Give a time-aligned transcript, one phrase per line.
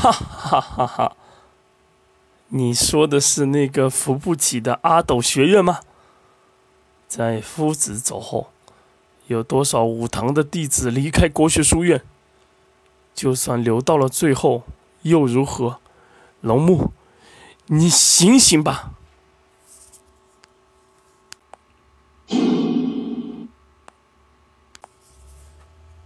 [0.00, 1.16] 哈哈哈哈！
[2.48, 5.80] 你说的是那个扶不起的阿斗学院吗？
[7.06, 8.50] 在夫子走后，
[9.26, 12.02] 有多少武堂的弟子离开国学书院？
[13.14, 14.62] 就算留到了最后，
[15.02, 15.80] 又如何？
[16.40, 16.92] 龙木，
[17.66, 18.92] 你醒醒吧！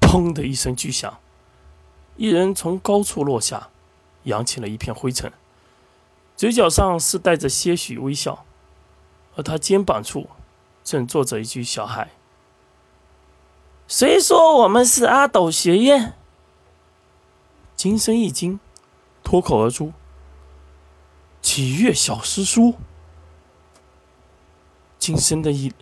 [0.01, 1.21] 砰的一声巨响，
[2.17, 3.69] 一人从高处落下，
[4.25, 5.33] 扬起了一片灰尘，
[6.37, 8.45] 嘴角上是带着些许微笑，
[9.37, 10.29] 而他肩膀处
[10.83, 12.11] 正坐着一具小孩。
[13.87, 16.15] 谁说我们是阿斗学院？
[17.77, 18.59] 金身一惊，
[19.23, 19.93] 脱口而出
[21.43, 22.75] ：“启月小师叔。”
[24.99, 25.73] 金身的一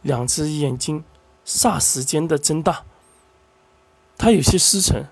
[0.00, 1.04] 两只眼睛
[1.46, 2.84] 霎时间的睁大。
[4.18, 5.08] 他有些失神，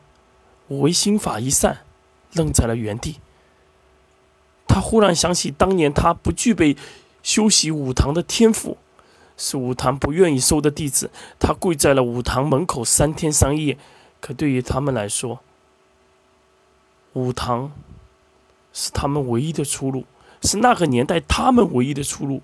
[0.69, 1.85] 唯心法一散，
[2.33, 3.21] 愣在了原地。
[4.67, 6.77] 他忽然想起当年他不具备
[7.23, 8.77] 修习武堂的天赋，
[9.37, 11.11] 是武堂不愿意收的弟子。
[11.39, 13.77] 他跪在了武堂门口三天三夜，
[14.21, 15.41] 可对于他们来说，
[17.15, 17.73] 武堂
[18.73, 20.05] 是他们唯一的出路，
[20.43, 22.43] 是那个年代他们唯一的出路。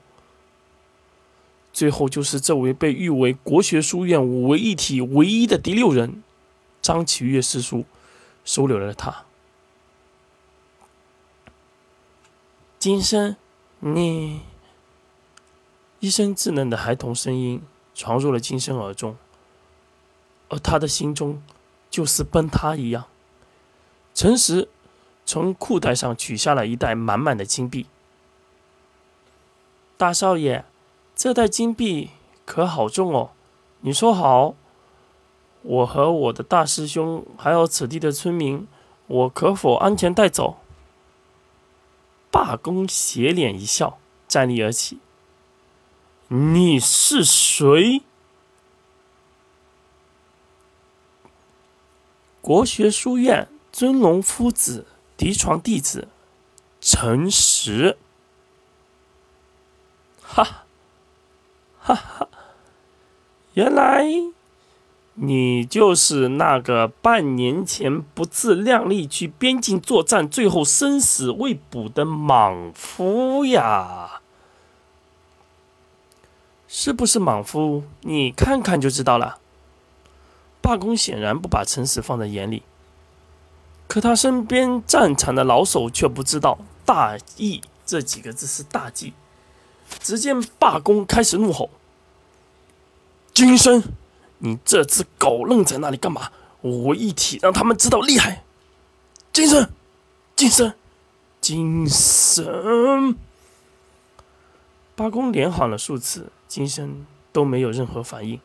[1.73, 6.23] 最后，就是这位被誉为国学书院五位一体唯一的第六人。
[6.81, 7.85] 张启月师叔
[8.45, 9.26] 收留了他。
[12.87, 13.35] 金生，
[13.81, 14.43] 你
[15.99, 17.61] 一声稚嫩的孩童声音
[17.97, 19.17] 传入了金生耳中，
[20.49, 21.43] 而他的心中
[21.91, 23.07] 就似崩塌一样。
[24.15, 24.69] 陈实
[25.25, 27.87] 从裤带上取下了一袋满满的金币。
[29.97, 30.65] 大少爷，
[31.17, 32.11] 这袋金币
[32.45, 33.31] 可好重哦？
[33.81, 34.55] 你说好。
[35.63, 38.69] 我和我的大师兄，还有此地的村民，
[39.09, 40.59] 我可否安全带走？
[42.37, 43.99] 罢工斜脸一笑，
[44.29, 44.99] 站立而起。
[46.29, 48.03] 你是谁？
[52.43, 54.87] 国学书院尊龙夫子
[55.17, 56.09] 嫡传弟子
[56.79, 57.97] 陈实。
[60.21, 60.67] 哈，
[61.81, 62.29] 哈哈，
[63.55, 64.05] 原来。
[65.19, 74.21] 你就是那个半年前不自量力去边境作战，最后生死未卜的莽夫呀？
[76.69, 77.85] 是不是莽夫？
[78.03, 79.39] 你看看就知道了。
[80.61, 82.63] 罢工显然不把陈实放在眼里，
[83.87, 89.15] 可他身边战场的老手却不知道“大义”这几个字是大忌。
[90.01, 91.71] 只见罢工开始怒吼
[93.33, 93.83] ：“金身！”
[94.39, 96.31] 你这只狗愣在那里干嘛？
[96.61, 98.43] 我一体让他们知道厉害！
[99.33, 99.71] 金身，
[100.35, 100.75] 金身，
[101.41, 103.17] 金身！
[104.95, 108.41] 八公连喊了数次，金身都没有任何反应。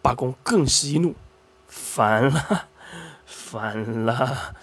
[0.00, 1.14] 八公更是一怒：
[1.68, 2.68] 烦了，
[3.26, 4.54] 烦了！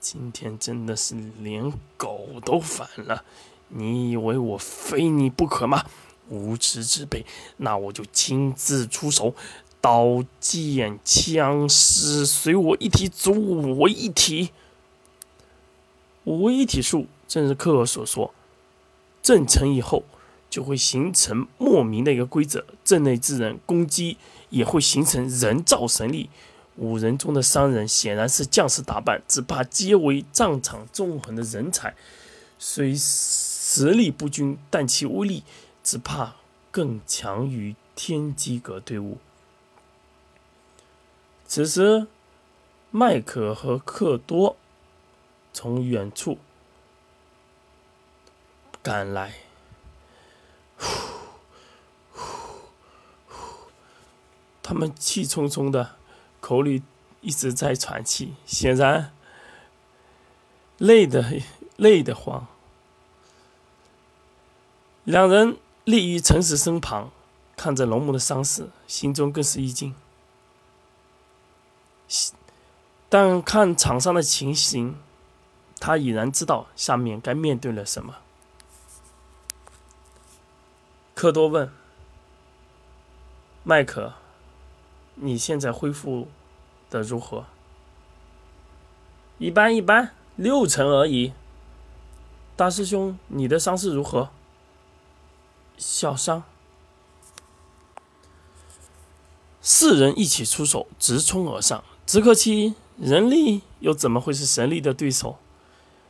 [0.00, 3.24] 今天真的是连狗都烦了！
[3.68, 5.84] 你以为我非你不可吗？
[6.28, 7.26] 无耻之辈！
[7.58, 9.34] 那我就亲自出手！
[9.86, 14.50] 刀剑枪矢随我一体，组五为一体。
[16.24, 18.34] 五为一体术正是克尔所说，
[19.22, 20.02] 阵成以后
[20.50, 24.16] 就会形成莫名的一个规则，阵内之人攻击
[24.50, 26.30] 也会形成人造神力。
[26.74, 31.94] 五人中的三人显然是将士打扮，只怕皆为战场纵横的人才，
[32.58, 35.44] 虽实力不均，但其威力
[35.84, 36.34] 只怕
[36.72, 39.18] 更强于天机阁队伍。
[41.48, 42.06] 此时，
[42.90, 44.56] 麦克和克多
[45.52, 46.38] 从远处
[48.82, 49.32] 赶来，
[50.76, 50.86] 呼
[52.12, 52.20] 呼
[53.28, 53.36] 呼，
[54.62, 55.96] 他们气冲冲的，
[56.40, 56.82] 口里
[57.20, 59.12] 一直在喘气，显然
[60.78, 61.40] 累得
[61.76, 62.46] 累得慌。
[65.04, 67.10] 两人立于陈实身旁，
[67.56, 69.94] 看着龙母的伤势，心中更是一惊。
[73.18, 74.94] 但看场上的情形，
[75.80, 78.16] 他已然知道下面该面对了什么。
[81.14, 81.72] 科多问
[83.64, 84.12] ：“麦克，
[85.14, 86.28] 你现在恢复
[86.90, 87.46] 的如何
[89.40, 91.32] ？”“一般一般，六成而已。
[92.54, 94.28] ”“大师兄，你的伤势如何
[95.78, 96.42] ？”“小伤。”
[99.62, 101.82] 四人一起出手，直冲而上。
[102.04, 105.38] 只可惜，人力又怎么会是神力的对手？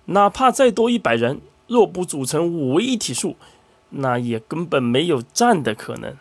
[0.06, 3.36] 哪怕再多一百人，若不组成五位一体术，
[3.90, 6.16] 那也根本没有战的可能。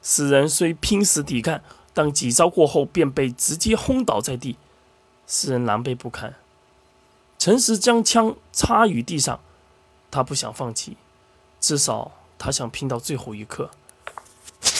[0.00, 1.60] 四人虽拼死抵抗，
[1.92, 4.56] 但几招过后便被直接轰倒在地，
[5.26, 6.34] 四人狼狈不堪。
[7.38, 9.40] 陈实将枪插于地上，
[10.10, 10.96] 他不想放弃，
[11.60, 13.70] 至少他想拼到最后一刻。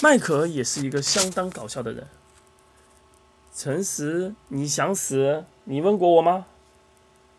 [0.00, 2.06] 麦克也是一个相当搞笑的人。
[3.60, 5.44] 陈实，你想死？
[5.64, 6.46] 你问过我吗？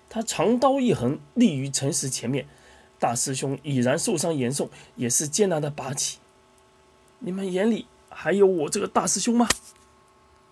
[0.10, 2.46] 他长刀一横，立于陈实前面。
[3.00, 6.18] 大师兄已然受伤严重，也是艰难的拔起。
[7.20, 9.48] 你们眼里还有我这个大师兄吗？